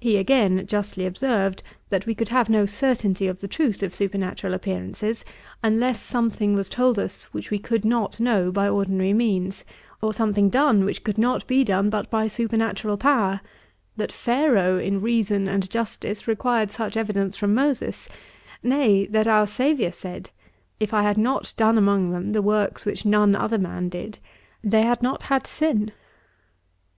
[0.00, 4.54] He again justly observed, that we could have no certainty of the truth of supernatural
[4.54, 5.26] appearances,
[5.62, 9.64] unless something was told us which we could not know by ordinary means,
[10.00, 13.42] or something done which could not be done but by supernatural power;
[13.94, 18.08] that Pharaoh in reason and justice required such evidence from Moses;
[18.62, 20.30] nay, that our Saviour said,
[20.80, 24.18] 'If I had not done among them the works which none other man did,
[24.64, 25.92] they had not had sin.'